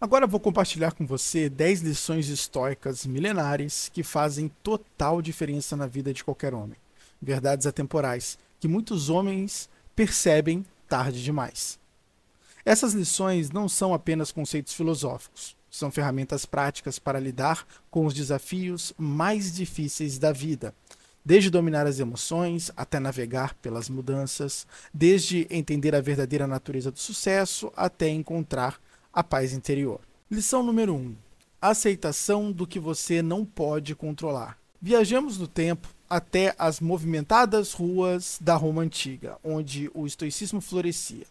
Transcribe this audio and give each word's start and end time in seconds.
Agora 0.00 0.28
vou 0.28 0.38
compartilhar 0.38 0.92
com 0.92 1.04
você 1.04 1.48
10 1.48 1.80
lições 1.80 2.28
históricas 2.28 3.04
milenares 3.04 3.90
que 3.92 4.04
fazem 4.04 4.48
total 4.62 5.20
diferença 5.20 5.76
na 5.76 5.88
vida 5.88 6.14
de 6.14 6.22
qualquer 6.22 6.54
homem. 6.54 6.76
Verdades 7.20 7.66
atemporais 7.66 8.38
que 8.60 8.68
muitos 8.68 9.10
homens 9.10 9.68
percebem 9.96 10.64
tarde 10.88 11.20
demais. 11.20 11.80
Essas 12.64 12.92
lições 12.94 13.50
não 13.50 13.68
são 13.68 13.92
apenas 13.92 14.30
conceitos 14.30 14.72
filosóficos, 14.72 15.56
são 15.68 15.90
ferramentas 15.90 16.46
práticas 16.46 17.00
para 17.00 17.18
lidar 17.18 17.66
com 17.90 18.06
os 18.06 18.14
desafios 18.14 18.94
mais 18.96 19.52
difíceis 19.52 20.16
da 20.16 20.30
vida, 20.30 20.72
desde 21.24 21.50
dominar 21.50 21.88
as 21.88 21.98
emoções 21.98 22.70
até 22.76 23.00
navegar 23.00 23.52
pelas 23.54 23.88
mudanças, 23.88 24.64
desde 24.94 25.44
entender 25.50 25.92
a 25.96 26.00
verdadeira 26.00 26.46
natureza 26.46 26.92
do 26.92 27.00
sucesso 27.00 27.72
até 27.76 28.08
encontrar 28.08 28.78
a 29.12 29.22
paz 29.22 29.52
interior. 29.52 30.00
Lição 30.30 30.62
número 30.62 30.94
1: 30.94 30.96
um, 30.96 31.16
aceitação 31.60 32.52
do 32.52 32.66
que 32.66 32.78
você 32.78 33.22
não 33.22 33.44
pode 33.44 33.94
controlar. 33.94 34.58
Viajamos 34.80 35.38
no 35.38 35.48
tempo 35.48 35.88
até 36.08 36.54
as 36.58 36.80
movimentadas 36.80 37.72
ruas 37.72 38.38
da 38.40 38.54
Roma 38.54 38.82
antiga, 38.82 39.36
onde 39.42 39.90
o 39.92 40.06
estoicismo 40.06 40.60
florescia. 40.60 41.26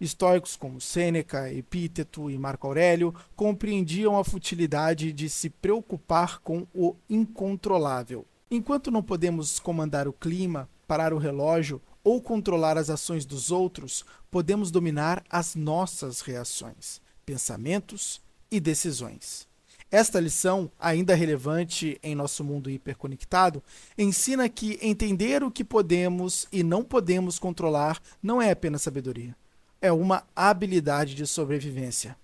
Históricos 0.00 0.56
como 0.56 0.80
Sêneca, 0.80 1.52
Epíteto 1.52 2.30
e 2.30 2.38
Marco 2.38 2.66
Aurélio 2.66 3.14
compreendiam 3.36 4.18
a 4.18 4.24
futilidade 4.24 5.12
de 5.12 5.28
se 5.28 5.50
preocupar 5.50 6.40
com 6.40 6.66
o 6.74 6.94
incontrolável. 7.08 8.24
Enquanto 8.50 8.90
não 8.90 9.02
podemos 9.02 9.58
comandar 9.58 10.08
o 10.08 10.12
clima, 10.12 10.68
parar 10.86 11.12
o 11.12 11.18
relógio 11.18 11.80
ou 12.02 12.20
controlar 12.20 12.78
as 12.78 12.88
ações 12.88 13.26
dos 13.26 13.50
outros, 13.50 14.04
podemos 14.30 14.70
dominar 14.70 15.22
as 15.28 15.54
nossas 15.54 16.20
reações, 16.20 17.00
pensamentos 17.30 18.20
e 18.50 18.58
decisões. 18.58 19.46
Esta 19.88 20.18
lição, 20.18 20.68
ainda 20.80 21.14
relevante 21.14 21.96
em 22.02 22.12
nosso 22.12 22.42
mundo 22.42 22.68
hiperconectado, 22.68 23.62
ensina 23.96 24.48
que 24.48 24.80
entender 24.82 25.44
o 25.44 25.50
que 25.50 25.62
podemos 25.62 26.48
e 26.50 26.64
não 26.64 26.82
podemos 26.82 27.38
controlar 27.38 28.02
não 28.20 28.42
é 28.42 28.50
apenas 28.50 28.82
sabedoria, 28.82 29.36
é 29.80 29.92
uma 29.92 30.24
habilidade 30.34 31.14
de 31.14 31.24
sobrevivência. 31.24 32.16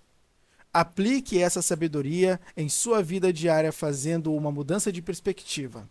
Aplique 0.73 1.41
essa 1.41 1.61
sabedoria 1.61 2.37
em 2.57 2.67
sua 2.67 3.01
vida 3.01 3.31
diária 3.31 3.71
fazendo 3.71 4.33
uma 4.33 4.51
mudança 4.51 4.91
de 4.91 5.01
perspectiva. 5.01 5.89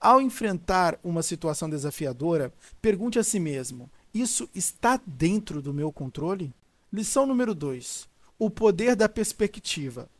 Ao 0.00 0.20
enfrentar 0.20 1.00
uma 1.02 1.24
situação 1.24 1.68
desafiadora, 1.68 2.52
pergunte 2.80 3.18
a 3.18 3.24
si 3.24 3.40
mesmo: 3.40 3.90
isso 4.14 4.48
está 4.54 5.00
dentro 5.04 5.60
do 5.60 5.74
meu 5.74 5.90
controle? 5.90 6.52
Lição 6.92 7.26
número 7.26 7.56
2: 7.56 8.11
O 8.44 8.50
poder 8.50 8.96
da 8.96 9.08
perspectiva. 9.08 10.10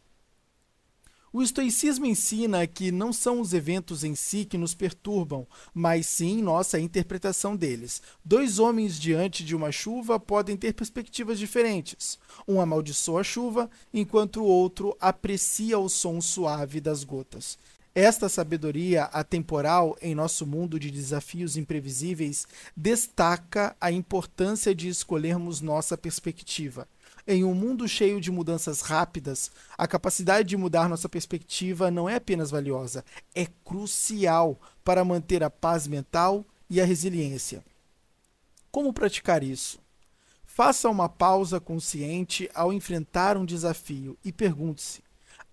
O 1.33 1.43
estoicismo 1.43 2.07
ensina 2.07 2.65
que 2.69 2.93
não 2.93 3.13
são 3.13 3.41
os 3.41 3.53
eventos 3.53 4.05
em 4.05 4.15
si 4.15 4.45
que 4.45 4.57
nos 4.57 4.77
perturbam, 4.77 5.45
mas 5.75 6.07
sim 6.07 6.41
nossa 6.41 6.79
interpretação 6.79 7.57
deles. 7.57 8.01
Dois 8.25 8.61
homens 8.61 8.97
diante 8.97 9.45
de 9.45 9.57
uma 9.57 9.73
chuva 9.73 10.21
podem 10.21 10.57
ter 10.57 10.73
perspectivas 10.73 11.37
diferentes. 11.37 12.17
Um 12.47 12.61
amaldiçoa 12.61 13.23
a 13.23 13.25
chuva, 13.25 13.69
enquanto 13.93 14.41
o 14.41 14.47
outro 14.47 14.97
aprecia 15.01 15.77
o 15.81 15.89
som 15.89 16.21
suave 16.21 16.81
das 16.81 17.03
gotas. 17.03 17.59
Esta 17.93 18.29
sabedoria 18.29 19.07
atemporal 19.07 19.99
em 20.01 20.15
nosso 20.15 20.47
mundo 20.47 20.79
de 20.79 20.93
desafios 20.93 21.57
imprevisíveis 21.57 22.47
destaca 22.77 23.77
a 23.81 23.91
importância 23.91 24.73
de 24.73 24.89
escolhermos 24.89 25.61
nossa 25.61 25.99
perspectiva. 25.99 26.87
Em 27.27 27.45
um 27.45 27.55
mundo 27.55 27.87
cheio 27.87 28.21
de 28.21 28.33
mudanças 28.33 28.81
rápidas, 28.81 29.53
a 29.79 29.87
capacidade 29.87 30.49
de 30.49 30.57
mudar 30.57 30.89
nossa 30.89 31.09
perspectiva 31.09 31.89
não 31.89 32.09
é 32.09 32.17
apenas 32.17 32.51
valiosa, 32.51 33.05
é 33.33 33.47
crucial 33.65 34.61
para 34.83 35.05
manter 35.05 35.43
a 35.45 35.51
paz 35.51 35.87
mental 35.87 36.45
e 36.69 36.81
a 36.81 36.85
resiliência. 36.85 37.65
Como 38.73 38.93
praticar 38.93 39.45
isso? 39.45 39.79
Faça 40.45 40.89
uma 40.89 41.09
pausa 41.09 41.61
consciente 41.61 42.51
ao 42.55 42.73
enfrentar 42.73 43.37
um 43.37 43.45
desafio 43.45 44.19
e 44.25 44.33
pergunte-se: 44.33 45.01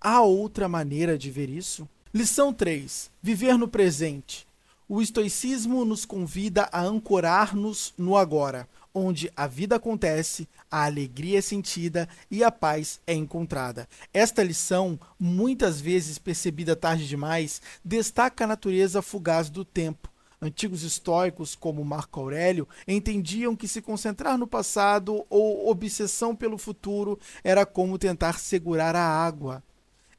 há 0.01 0.21
outra 0.21 0.67
maneira 0.67 1.17
de 1.17 1.29
ver 1.29 1.49
isso? 1.49 1.87
Lição 2.11 2.51
3: 2.51 3.11
Viver 3.21 3.57
no 3.57 3.67
presente. 3.67 4.47
O 4.87 5.03
estoicismo 5.03 5.85
nos 5.85 6.03
convida 6.03 6.67
a 6.71 6.81
ancorar-nos 6.81 7.93
no 7.95 8.17
agora, 8.17 8.67
onde 8.93 9.31
a 9.35 9.47
vida 9.47 9.75
acontece, 9.75 10.47
a 10.69 10.85
alegria 10.85 11.39
é 11.39 11.41
sentida 11.41 12.07
e 12.29 12.43
a 12.43 12.51
paz 12.51 12.99
é 13.05 13.13
encontrada. 13.13 13.87
Esta 14.13 14.43
lição, 14.43 14.99
muitas 15.19 15.79
vezes 15.79 16.17
percebida 16.17 16.75
tarde 16.75 17.07
demais, 17.07 17.61
destaca 17.83 18.43
a 18.43 18.47
natureza 18.47 19.01
fugaz 19.01 19.49
do 19.49 19.63
tempo. 19.63 20.09
Antigos 20.41 20.83
estoicos, 20.83 21.53
como 21.53 21.83
Marco 21.83 22.19
Aurélio, 22.19 22.67
entendiam 22.87 23.55
que 23.55 23.67
se 23.67 23.81
concentrar 23.81 24.37
no 24.37 24.47
passado 24.47 25.25
ou 25.29 25.69
obsessão 25.69 26.33
pelo 26.33 26.57
futuro 26.57 27.19
era 27.43 27.65
como 27.65 27.99
tentar 27.99 28.39
segurar 28.39 28.95
a 28.95 29.03
água. 29.03 29.61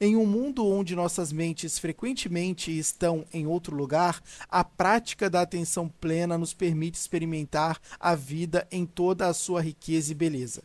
Em 0.03 0.17
um 0.17 0.25
mundo 0.25 0.67
onde 0.67 0.97
nossas 0.97 1.31
mentes 1.31 1.79
frequentemente 1.79 2.71
estão 2.77 3.27
em 3.35 3.47
outro 3.47 3.77
lugar, 3.77 4.23
a 4.49 4.65
prática 4.65 5.29
da 5.29 5.43
atenção 5.43 5.91
plena 5.91 6.39
nos 6.39 6.55
permite 6.55 6.99
experimentar 6.99 7.79
a 8.01 8.15
vida 8.15 8.67
em 8.71 8.87
toda 8.87 9.27
a 9.27 9.35
sua 9.35 9.61
riqueza 9.61 10.13
e 10.13 10.15
beleza. 10.15 10.63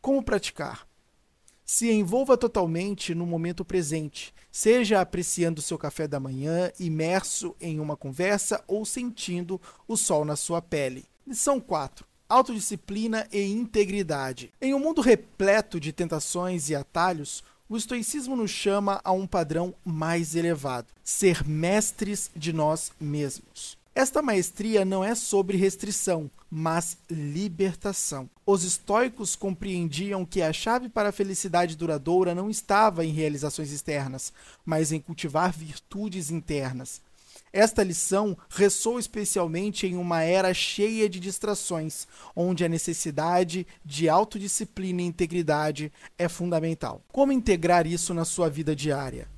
Como 0.00 0.22
praticar? 0.22 0.86
Se 1.64 1.90
envolva 1.90 2.36
totalmente 2.36 3.12
no 3.12 3.26
momento 3.26 3.64
presente, 3.64 4.32
seja 4.52 5.00
apreciando 5.00 5.60
seu 5.60 5.76
café 5.76 6.06
da 6.06 6.20
manhã, 6.20 6.70
imerso 6.78 7.56
em 7.60 7.80
uma 7.80 7.96
conversa 7.96 8.62
ou 8.68 8.84
sentindo 8.84 9.60
o 9.88 9.96
sol 9.96 10.24
na 10.24 10.36
sua 10.36 10.62
pele. 10.62 11.06
Lição 11.26 11.58
4 11.58 12.06
autodisciplina 12.28 13.26
e 13.32 13.40
integridade. 13.40 14.52
Em 14.60 14.74
um 14.74 14.80
mundo 14.80 15.00
repleto 15.00 15.78
de 15.78 15.92
tentações 15.92 16.68
e 16.68 16.74
atalhos, 16.74 17.42
o 17.68 17.76
estoicismo 17.76 18.36
nos 18.36 18.50
chama 18.50 19.00
a 19.02 19.12
um 19.12 19.26
padrão 19.26 19.74
mais 19.84 20.34
elevado: 20.34 20.88
ser 21.02 21.46
mestres 21.46 22.30
de 22.34 22.52
nós 22.52 22.92
mesmos. 23.00 23.76
Esta 23.94 24.20
maestria 24.20 24.84
não 24.84 25.02
é 25.02 25.14
sobre 25.14 25.56
restrição, 25.56 26.30
mas 26.50 26.98
libertação. 27.10 28.28
Os 28.44 28.62
estoicos 28.62 29.34
compreendiam 29.34 30.24
que 30.24 30.42
a 30.42 30.52
chave 30.52 30.90
para 30.90 31.08
a 31.08 31.12
felicidade 31.12 31.76
duradoura 31.76 32.34
não 32.34 32.50
estava 32.50 33.06
em 33.06 33.10
realizações 33.10 33.72
externas, 33.72 34.34
mas 34.66 34.92
em 34.92 35.00
cultivar 35.00 35.50
virtudes 35.50 36.30
internas. 36.30 37.00
Esta 37.52 37.82
lição 37.82 38.36
ressoa 38.48 39.00
especialmente 39.00 39.86
em 39.86 39.96
uma 39.96 40.22
era 40.22 40.52
cheia 40.52 41.08
de 41.08 41.18
distrações, 41.18 42.06
onde 42.34 42.64
a 42.64 42.68
necessidade 42.68 43.66
de 43.84 44.08
autodisciplina 44.08 45.02
e 45.02 45.06
integridade 45.06 45.92
é 46.18 46.28
fundamental. 46.28 47.02
Como 47.12 47.32
integrar 47.32 47.86
isso 47.86 48.12
na 48.12 48.24
sua 48.24 48.48
vida 48.48 48.74
diária? 48.74 49.28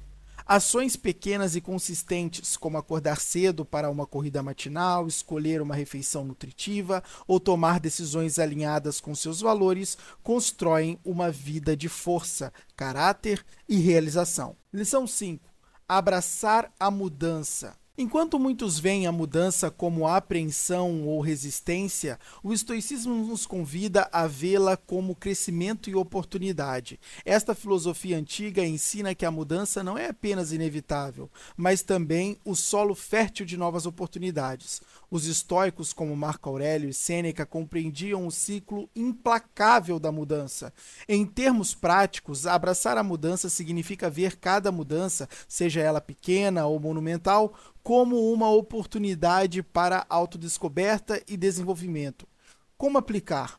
Ações 0.48 0.96
pequenas 0.96 1.54
e 1.56 1.60
consistentes, 1.60 2.56
como 2.56 2.78
acordar 2.78 3.20
cedo 3.20 3.66
para 3.66 3.90
uma 3.90 4.06
corrida 4.06 4.42
matinal, 4.42 5.06
escolher 5.06 5.60
uma 5.60 5.74
refeição 5.74 6.24
nutritiva 6.24 7.04
ou 7.26 7.38
tomar 7.38 7.78
decisões 7.78 8.38
alinhadas 8.38 8.98
com 8.98 9.14
seus 9.14 9.42
valores, 9.42 9.98
constroem 10.22 10.98
uma 11.04 11.30
vida 11.30 11.76
de 11.76 11.86
força, 11.86 12.50
caráter 12.74 13.44
e 13.68 13.76
realização. 13.76 14.56
Lição 14.72 15.06
5: 15.06 15.44
Abraçar 15.86 16.72
a 16.80 16.90
mudança. 16.90 17.76
Enquanto 18.00 18.38
muitos 18.38 18.78
veem 18.78 19.08
a 19.08 19.12
mudança 19.12 19.72
como 19.72 20.06
apreensão 20.06 21.04
ou 21.04 21.20
resistência, 21.20 22.16
o 22.44 22.52
estoicismo 22.52 23.12
nos 23.26 23.44
convida 23.44 24.08
a 24.12 24.24
vê-la 24.24 24.76
como 24.76 25.16
crescimento 25.16 25.90
e 25.90 25.96
oportunidade. 25.96 27.00
Esta 27.24 27.56
filosofia 27.56 28.16
antiga 28.16 28.64
ensina 28.64 29.16
que 29.16 29.26
a 29.26 29.32
mudança 29.32 29.82
não 29.82 29.98
é 29.98 30.10
apenas 30.10 30.52
inevitável, 30.52 31.28
mas 31.56 31.82
também 31.82 32.38
o 32.44 32.54
solo 32.54 32.94
fértil 32.94 33.44
de 33.44 33.56
novas 33.56 33.84
oportunidades. 33.84 34.80
Os 35.10 35.26
estoicos, 35.26 35.92
como 35.92 36.14
Marco 36.14 36.48
Aurélio 36.48 36.90
e 36.90 36.94
Sêneca, 36.94 37.44
compreendiam 37.44 38.28
o 38.28 38.30
ciclo 38.30 38.88
implacável 38.94 39.98
da 39.98 40.12
mudança. 40.12 40.72
Em 41.08 41.26
termos 41.26 41.74
práticos, 41.74 42.46
abraçar 42.46 42.96
a 42.96 43.02
mudança 43.02 43.48
significa 43.48 44.08
ver 44.08 44.36
cada 44.36 44.70
mudança, 44.70 45.28
seja 45.48 45.80
ela 45.80 46.00
pequena 46.00 46.66
ou 46.66 46.78
monumental, 46.78 47.54
como 47.88 48.30
uma 48.30 48.50
oportunidade 48.50 49.62
para 49.62 50.04
autodescoberta 50.10 51.22
e 51.26 51.38
desenvolvimento. 51.38 52.28
Como 52.76 52.98
aplicar? 52.98 53.58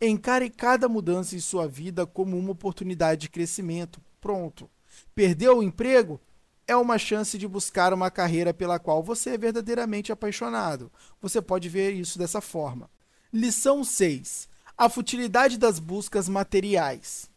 Encare 0.00 0.48
cada 0.50 0.88
mudança 0.88 1.34
em 1.34 1.40
sua 1.40 1.66
vida 1.66 2.06
como 2.06 2.38
uma 2.38 2.52
oportunidade 2.52 3.22
de 3.22 3.28
crescimento. 3.28 4.00
Pronto. 4.20 4.70
Perdeu 5.16 5.58
o 5.58 5.62
emprego? 5.64 6.20
É 6.64 6.76
uma 6.76 6.96
chance 6.96 7.36
de 7.36 7.48
buscar 7.48 7.92
uma 7.92 8.08
carreira 8.08 8.54
pela 8.54 8.78
qual 8.78 9.02
você 9.02 9.30
é 9.30 9.38
verdadeiramente 9.38 10.12
apaixonado. 10.12 10.88
Você 11.20 11.42
pode 11.42 11.68
ver 11.68 11.90
isso 11.90 12.20
dessa 12.20 12.40
forma. 12.40 12.88
Lição 13.32 13.82
6: 13.82 14.48
A 14.78 14.88
futilidade 14.88 15.58
das 15.58 15.80
buscas 15.80 16.28
materiais. 16.28 17.28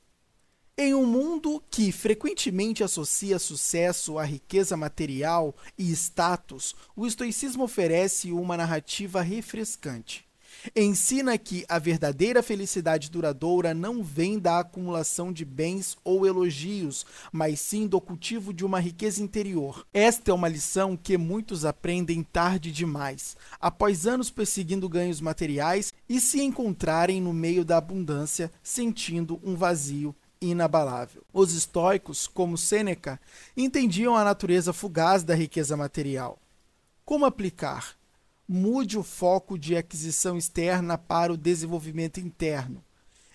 Em 0.81 0.93
um 0.93 1.05
mundo 1.05 1.61
que 1.69 1.91
frequentemente 1.91 2.85
associa 2.85 3.37
sucesso 3.37 4.17
à 4.17 4.23
riqueza 4.23 4.77
material 4.77 5.53
e 5.77 5.91
status, 5.91 6.73
o 6.95 7.05
estoicismo 7.05 7.65
oferece 7.65 8.31
uma 8.31 8.55
narrativa 8.55 9.21
refrescante. 9.21 10.25
Ensina 10.73 11.37
que 11.37 11.65
a 11.67 11.77
verdadeira 11.79 12.41
felicidade 12.41 13.11
duradoura 13.11 13.73
não 13.73 14.01
vem 14.01 14.39
da 14.39 14.59
acumulação 14.59 15.33
de 15.33 15.43
bens 15.43 15.97
ou 16.01 16.25
elogios, 16.25 17.05
mas 17.29 17.59
sim 17.59 17.85
do 17.85 17.99
cultivo 17.99 18.53
de 18.53 18.63
uma 18.63 18.79
riqueza 18.79 19.21
interior. 19.21 19.85
Esta 19.93 20.31
é 20.31 20.33
uma 20.33 20.47
lição 20.47 20.95
que 20.95 21.17
muitos 21.17 21.65
aprendem 21.65 22.23
tarde 22.23 22.71
demais, 22.71 23.35
após 23.59 24.07
anos 24.07 24.29
perseguindo 24.29 24.87
ganhos 24.87 25.19
materiais 25.19 25.93
e 26.07 26.21
se 26.21 26.41
encontrarem 26.41 27.19
no 27.19 27.33
meio 27.33 27.65
da 27.65 27.75
abundância, 27.75 28.49
sentindo 28.63 29.41
um 29.43 29.57
vazio 29.57 30.15
inabalável. 30.41 31.23
Os 31.33 31.53
estoicos, 31.53 32.27
como 32.27 32.57
Sêneca, 32.57 33.19
entendiam 33.55 34.15
a 34.15 34.23
natureza 34.23 34.73
fugaz 34.73 35.23
da 35.23 35.35
riqueza 35.35 35.75
material. 35.75 36.39
Como 37.05 37.25
aplicar? 37.25 37.97
Mude 38.47 38.97
o 38.97 39.03
foco 39.03 39.57
de 39.57 39.75
aquisição 39.75 40.37
externa 40.37 40.97
para 40.97 41.33
o 41.33 41.37
desenvolvimento 41.37 42.19
interno. 42.19 42.83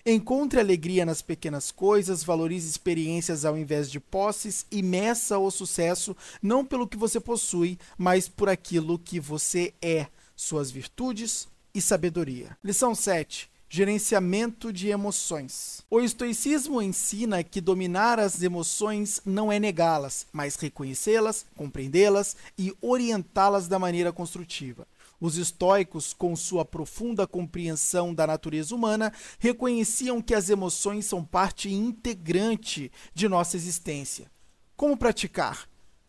Encontre 0.05 0.59
alegria 0.59 1.05
nas 1.05 1.21
pequenas 1.21 1.71
coisas, 1.71 2.23
valorize 2.23 2.69
experiências 2.69 3.43
ao 3.43 3.57
invés 3.57 3.89
de 3.89 3.99
posses 3.99 4.65
e 4.69 4.83
meça 4.83 5.39
o 5.39 5.49
sucesso 5.49 6.15
não 6.41 6.63
pelo 6.63 6.87
que 6.87 6.97
você 6.97 7.19
possui, 7.19 7.79
mas 7.97 8.27
por 8.27 8.47
aquilo 8.47 8.99
que 8.99 9.19
você 9.19 9.73
é, 9.81 10.07
suas 10.35 10.69
virtudes 10.69 11.47
e 11.73 11.81
sabedoria. 11.81 12.55
Lição 12.63 12.93
7 12.93 13.49
Gerenciamento 13.67 14.71
de 14.71 14.89
emoções. 14.89 15.83
O 15.89 15.99
estoicismo 15.99 16.81
ensina 16.81 17.43
que 17.43 17.59
dominar 17.59 18.19
as 18.19 18.41
emoções 18.41 19.19
não 19.25 19.51
é 19.51 19.59
negá-las, 19.59 20.27
mas 20.31 20.55
reconhecê-las, 20.55 21.45
compreendê-las 21.55 22.35
e 22.57 22.73
orientá-las 22.79 23.67
da 23.67 23.79
maneira 23.79 24.13
construtiva. 24.13 24.87
Os 25.19 25.37
estoicos, 25.37 26.13
com 26.13 26.35
sua 26.35 26.63
profunda 26.63 27.25
compreensão 27.25 28.13
da 28.13 28.27
natureza 28.27 28.75
humana, 28.75 29.11
reconheciam 29.39 30.21
que 30.21 30.35
as 30.35 30.49
emoções 30.49 31.05
são 31.05 31.23
parte 31.23 31.71
integrante 31.73 32.91
de 33.13 33.27
nossa 33.27 33.57
existência. 33.57 34.29
Como 34.75 34.95
praticar? 34.95 35.67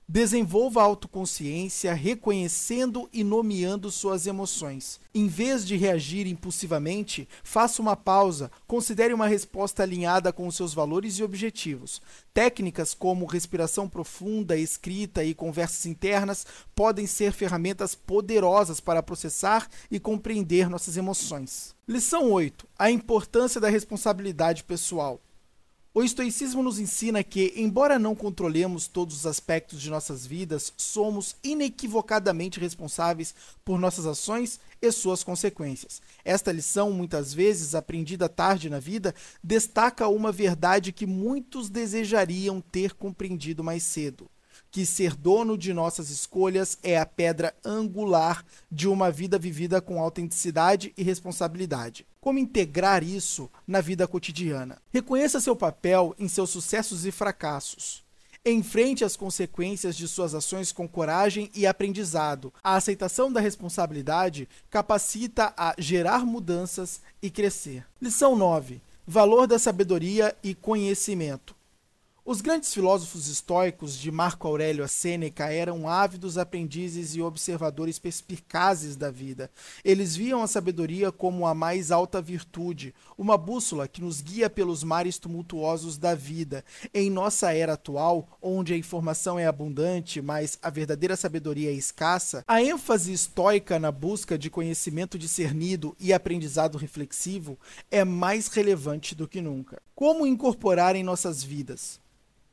Desenvolva 0.09 0.81
a 0.81 0.85
autoconsciência 0.85 1.93
reconhecendo 1.93 3.09
e 3.13 3.25
nomeando 3.25 3.91
suas 3.91 4.25
emoções. 4.29 5.01
Em 5.13 5.27
vez 5.27 5.67
de 5.67 5.77
reagir 5.77 6.29
impulsivamente, 6.29 7.29
faça 7.43 7.83
uma 7.83 7.97
pausa, 7.97 8.49
considere 8.69 9.13
uma 9.13 9.27
resposta 9.27 9.83
alinhada 9.83 10.33
com 10.33 10.49
seus 10.49 10.73
valores 10.73 11.19
e 11.19 11.25
objetivos. 11.25 12.01
Técnicas 12.33 12.95
como 12.95 13.27
respiração 13.27 13.89
profunda, 13.89 14.57
escrita 14.57 15.25
e 15.25 15.35
conversas 15.35 15.87
internas 15.87 16.47
podem 16.73 17.05
ser 17.05 17.33
ferramentas 17.33 17.97
poderosas 17.97 18.79
para 18.79 19.03
processar 19.03 19.69
e 19.91 19.99
compreender 19.99 20.71
nossas 20.71 20.97
emoções. 20.97 21.75
Lição 21.89 22.31
8: 22.31 22.65
A 22.79 22.93
importância 22.93 23.61
da 23.61 23.69
responsabilidade 23.69 24.63
pessoal. 24.63 25.21
O 25.99 26.05
estoicismo 26.05 26.63
nos 26.63 26.79
ensina 26.79 27.25
que, 27.25 27.55
embora 27.57 27.99
não 27.99 28.15
controlemos 28.15 28.87
todos 28.87 29.17
os 29.17 29.27
aspectos 29.27 29.81
de 29.81 29.89
nossas 29.89 30.27
vidas, 30.27 30.71
somos 30.77 31.35
inequivocadamente 31.43 32.61
responsáveis 32.61 33.35
por 33.65 33.79
nossas 33.79 34.05
ações 34.05 34.61
e 34.83 34.93
suas 34.93 35.25
consequências. 35.25 36.03
Esta 36.23 36.53
lição, 36.53 36.93
muitas 36.93 37.33
vezes 37.33 37.75
aprendida 37.75 38.29
tarde 38.29 38.69
na 38.69 38.79
vida, 38.79 39.15
destaca 39.43 40.07
uma 40.07 40.31
verdade 40.31 40.93
que 40.93 41.07
muitos 41.07 41.71
desejariam 41.71 42.61
ter 42.61 42.93
compreendido 42.93 43.65
mais 43.65 43.83
cedo 43.83 44.29
que 44.77 44.85
ser 44.85 45.17
dono 45.17 45.57
de 45.57 45.73
nossas 45.73 46.11
escolhas 46.11 46.77
é 46.83 46.99
a 46.99 47.07
pedra 47.07 47.57
angular 47.65 48.45
de 48.71 48.87
uma 48.87 49.11
vida 49.11 49.39
vivida 49.39 49.81
com 49.81 49.99
autenticidade 49.99 50.93
e 50.99 51.03
responsabilidade. 51.03 52.07
Como 52.21 52.39
integrar 52.39 53.03
isso 53.03 53.51
na 53.67 53.81
vida 53.81 54.07
cotidiana? 54.07 54.77
Reconheça 54.93 55.41
seu 55.41 55.57
papel 55.57 56.15
em 56.19 56.29
seus 56.29 56.51
sucessos 56.51 57.07
e 57.07 57.11
fracassos. 57.11 58.05
Enfrente 58.45 59.03
as 59.03 59.17
consequências 59.17 59.97
de 59.97 60.07
suas 60.07 60.35
ações 60.35 60.73
com 60.73 60.87
coragem 60.87 61.51
e 61.55 61.67
aprendizado. 61.67 62.53
A 62.63 62.75
aceitação 62.75 63.33
da 63.33 63.41
responsabilidade 63.41 64.47
capacita 64.69 65.55
a 65.57 65.75
gerar 65.79 66.27
mudanças 66.27 67.01
e 67.23 67.31
crescer. 67.31 67.83
Lição 67.99 68.37
9: 68.37 68.83
Valor 69.07 69.47
da 69.47 69.59
sabedoria 69.59 70.37
e 70.45 70.55
conhecimento. 70.55 71.56
Os 72.29 72.41
grandes 72.41 72.75
filósofos 72.75 73.29
estoicos 73.29 73.97
de 73.97 74.11
Marco 74.11 74.49
Aurélio 74.49 74.83
a 74.83 74.89
Sêneca 74.89 75.45
eram 75.45 75.89
ávidos 75.89 76.37
aprendizes 76.37 77.15
e 77.15 77.23
observadores 77.23 78.01
perspicazes 78.01 78.97
da 78.97 79.13
vida. 79.13 79.49
Eles 79.85 80.17
viam 80.17 80.43
a 80.43 80.49
sabedoria 80.49 81.13
como 81.13 81.47
a 81.47 81.55
mais 81.55 81.93
alta 81.93 82.21
virtude, 82.21 82.93
uma 83.17 83.39
bússola 83.39 83.87
que 83.87 84.03
nos 84.03 84.21
guia 84.21 84.51
pelos 84.51 84.83
mares 84.83 85.21
tumultuosos 85.21 85.97
da 85.99 86.17
vida. 86.17 86.65
Em 86.93 87.09
nossa 87.09 87.55
era 87.55 87.75
atual, 87.75 88.37
onde 88.43 88.75
a 88.75 88.77
informação 88.77 89.39
é 89.39 89.47
abundante, 89.47 90.21
mas 90.21 90.59
a 90.61 90.69
verdadeira 90.69 91.15
sabedoria 91.15 91.71
é 91.71 91.75
escassa, 91.75 92.43
a 92.49 92.61
ênfase 92.61 93.13
estoica 93.13 93.79
na 93.79 93.93
busca 93.93 94.37
de 94.37 94.51
conhecimento 94.51 95.17
discernido 95.17 95.95
e 96.01 96.13
aprendizado 96.13 96.77
reflexivo 96.77 97.57
é 97.89 98.03
mais 98.05 98.49
relevante 98.49 99.15
do 99.15 99.29
que 99.29 99.41
nunca. 99.41 99.81
Como 99.95 100.27
incorporar 100.27 100.97
em 100.97 101.05
nossas 101.05 101.45
vidas? 101.45 102.05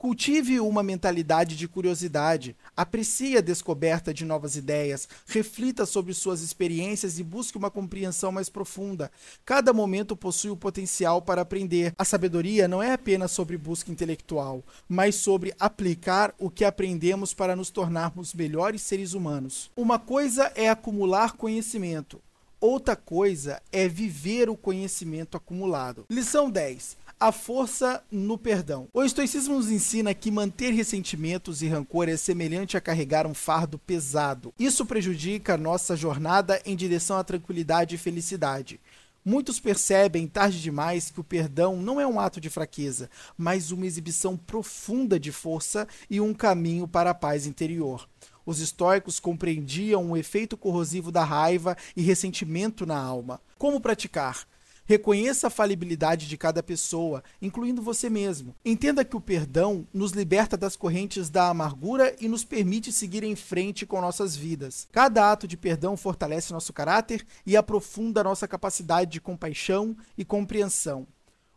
Cultive 0.03 0.59
uma 0.59 0.83
mentalidade 0.83 1.55
de 1.55 1.65
curiosidade, 1.65 2.57
aprecie 2.75 3.37
a 3.37 3.41
descoberta 3.41 4.13
de 4.13 4.25
novas 4.25 4.57
ideias, 4.57 5.07
reflita 5.25 5.85
sobre 5.85 6.13
suas 6.13 6.41
experiências 6.41 7.19
e 7.19 7.23
busque 7.23 7.57
uma 7.57 7.71
compreensão 7.71 8.29
mais 8.29 8.49
profunda. 8.49 9.09
Cada 9.45 9.71
momento 9.71 10.13
possui 10.13 10.49
o 10.51 10.57
potencial 10.57 11.21
para 11.21 11.43
aprender. 11.43 11.93
A 11.97 12.03
sabedoria 12.03 12.67
não 12.67 12.83
é 12.83 12.91
apenas 12.91 13.31
sobre 13.31 13.57
busca 13.57 13.93
intelectual, 13.93 14.61
mas 14.89 15.15
sobre 15.15 15.53
aplicar 15.57 16.35
o 16.37 16.49
que 16.49 16.65
aprendemos 16.65 17.33
para 17.33 17.55
nos 17.55 17.69
tornarmos 17.69 18.33
melhores 18.33 18.81
seres 18.81 19.13
humanos. 19.13 19.71
Uma 19.73 19.97
coisa 19.97 20.51
é 20.53 20.69
acumular 20.69 21.31
conhecimento, 21.31 22.19
outra 22.59 22.97
coisa 22.97 23.61
é 23.71 23.87
viver 23.87 24.49
o 24.49 24.57
conhecimento 24.57 25.37
acumulado. 25.37 26.05
Lição 26.09 26.49
10 26.49 27.02
a 27.19 27.31
força 27.31 28.03
no 28.11 28.37
perdão. 28.37 28.87
O 28.93 29.03
estoicismo 29.03 29.55
nos 29.55 29.71
ensina 29.71 30.13
que 30.13 30.31
manter 30.31 30.71
ressentimentos 30.71 31.61
e 31.61 31.67
rancor 31.67 32.09
é 32.09 32.17
semelhante 32.17 32.75
a 32.75 32.81
carregar 32.81 33.25
um 33.25 33.33
fardo 33.33 33.77
pesado. 33.77 34.53
Isso 34.59 34.85
prejudica 34.85 35.57
nossa 35.57 35.95
jornada 35.95 36.61
em 36.65 36.75
direção 36.75 37.17
à 37.17 37.23
tranquilidade 37.23 37.95
e 37.95 37.97
felicidade. 37.97 38.79
Muitos 39.25 39.57
percebem 39.57 40.27
tarde 40.27 40.61
demais 40.61 41.09
que 41.09 41.21
o 41.21 41.23
perdão 41.23 41.77
não 41.77 41.99
é 41.99 42.05
um 42.05 42.19
ato 42.19 42.41
de 42.41 42.49
fraqueza, 42.49 43.09
mas 43.37 43.71
uma 43.71 43.85
exibição 43.85 44.35
profunda 44.35 45.17
de 45.17 45.31
força 45.31 45.87
e 46.09 46.19
um 46.19 46.33
caminho 46.33 46.85
para 46.85 47.11
a 47.11 47.15
paz 47.15 47.47
interior. 47.47 48.05
Os 48.45 48.59
estoicos 48.59 49.21
compreendiam 49.21 50.11
o 50.11 50.17
efeito 50.17 50.57
corrosivo 50.57 51.09
da 51.09 51.23
raiva 51.23 51.77
e 51.95 52.01
ressentimento 52.01 52.85
na 52.85 52.97
alma. 52.97 53.39
Como 53.57 53.79
praticar? 53.79 54.45
Reconheça 54.85 55.47
a 55.47 55.49
falibilidade 55.49 56.27
de 56.27 56.37
cada 56.37 56.61
pessoa, 56.61 57.23
incluindo 57.41 57.81
você 57.81 58.09
mesmo. 58.09 58.55
Entenda 58.65 59.05
que 59.05 59.15
o 59.15 59.21
perdão 59.21 59.87
nos 59.93 60.11
liberta 60.11 60.57
das 60.57 60.75
correntes 60.75 61.29
da 61.29 61.47
amargura 61.47 62.15
e 62.19 62.27
nos 62.27 62.43
permite 62.43 62.91
seguir 62.91 63.23
em 63.23 63.35
frente 63.35 63.85
com 63.85 64.01
nossas 64.01 64.35
vidas. 64.35 64.87
Cada 64.91 65.31
ato 65.31 65.47
de 65.47 65.55
perdão 65.55 65.95
fortalece 65.95 66.51
nosso 66.51 66.73
caráter 66.73 67.25
e 67.45 67.55
aprofunda 67.55 68.23
nossa 68.23 68.47
capacidade 68.47 69.11
de 69.11 69.21
compaixão 69.21 69.95
e 70.17 70.25
compreensão. 70.25 71.07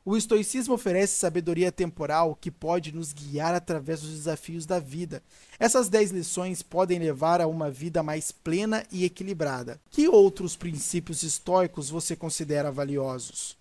O 0.09 0.17
estoicismo 0.17 0.75
oferece 0.75 1.19
sabedoria 1.19 1.73
temporal 1.73 2.39
que 2.41 2.49
pode 2.49 2.95
nos 2.95 3.13
guiar 3.13 3.57
através 3.57 4.03
dos 4.03 4.11
desafios 4.11 4.65
da 4.65 4.79
vida. 4.79 5.21
Essas 5.59 5.89
10 5.89 6.13
lições 6.13 6.63
podem 6.63 7.01
levar 7.01 7.41
a 7.41 7.49
uma 7.49 7.73
vida 7.73 8.05
mais 8.05 8.31
plena 8.31 8.87
e 8.93 9.05
equilibrada. 9.05 9.81
Que 9.91 10.07
outros 10.07 10.55
princípios 10.55 11.25
estoicos 11.25 11.91
você 11.91 12.15
considera 12.15 12.71
valiosos? 12.71 13.59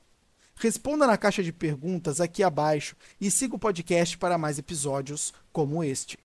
Responda 0.55 1.07
na 1.07 1.17
caixa 1.17 1.41
de 1.41 1.51
perguntas 1.51 2.21
aqui 2.21 2.43
abaixo 2.43 2.95
e 3.19 3.31
siga 3.31 3.55
o 3.55 3.59
podcast 3.59 4.15
para 4.15 4.37
mais 4.37 4.59
episódios 4.59 5.33
como 5.51 5.83
este. 5.83 6.15